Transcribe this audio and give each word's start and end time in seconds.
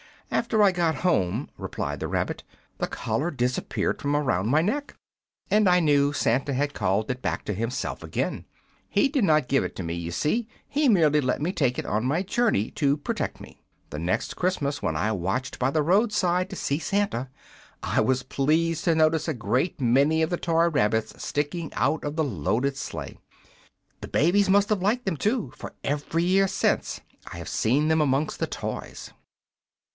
"After 0.31 0.63
I 0.63 0.71
got 0.71 0.95
home," 0.95 1.49
replied 1.59 1.99
the 1.99 2.07
rabbit, 2.07 2.41
"the 2.79 2.87
collar 2.87 3.29
disappeared 3.29 4.01
from 4.01 4.15
around 4.15 4.47
my 4.47 4.61
neck, 4.61 4.95
and 5.51 5.69
I 5.69 5.79
knew 5.79 6.11
Santa 6.11 6.53
had 6.53 6.73
called 6.73 7.11
it 7.11 7.21
back 7.21 7.45
to 7.45 7.53
himself 7.53 8.01
again. 8.01 8.45
He 8.89 9.07
did 9.09 9.23
not 9.23 9.47
give 9.49 9.63
it 9.63 9.75
to 9.75 9.83
me, 9.83 9.93
you 9.93 10.09
see; 10.09 10.47
he 10.67 10.89
merely 10.89 11.21
let 11.21 11.39
me 11.41 11.51
take 11.51 11.77
it 11.77 11.85
on 11.85 12.05
my 12.05 12.23
journey 12.23 12.71
to 12.71 12.97
protect 12.97 13.39
me. 13.39 13.61
The 13.91 13.99
next 13.99 14.35
Christmas, 14.35 14.81
when 14.81 14.95
I 14.95 15.11
watched 15.11 15.59
by 15.59 15.69
the 15.69 15.83
road 15.83 16.11
side 16.11 16.49
to 16.49 16.55
see 16.55 16.79
Santa, 16.79 17.29
I 17.83 18.01
was 18.01 18.23
pleased 18.23 18.85
to 18.85 18.95
notice 18.95 19.27
a 19.27 19.35
great 19.35 19.79
many 19.79 20.23
of 20.23 20.31
the 20.31 20.37
toy 20.37 20.67
rabbits 20.69 21.23
sticking 21.23 21.71
out 21.75 22.03
of 22.03 22.15
the 22.15 22.23
loaded 22.23 22.75
sleigh. 22.75 23.19
The 23.99 24.07
babies 24.07 24.49
must 24.49 24.69
have 24.69 24.81
liked 24.81 25.05
them, 25.05 25.17
too, 25.17 25.53
for 25.55 25.73
every 25.83 26.23
year 26.23 26.47
since 26.47 27.01
I 27.31 27.37
have 27.37 27.49
seen 27.49 27.89
them 27.89 28.01
amongst 28.01 28.39
the 28.39 28.47
toys. 28.47 29.11